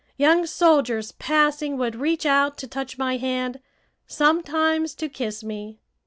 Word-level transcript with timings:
Young 0.17 0.47
soldiers 0.47 1.11
passing 1.11 1.77
would 1.77 1.95
reach 1.95 2.25
out 2.25 2.57
to 2.57 2.67
touch 2.67 2.97
my 2.97 3.17
hand, 3.17 3.59
sometimes 4.07 4.95
to 4.95 5.07
kiss 5.07 5.43
me. 5.43 5.77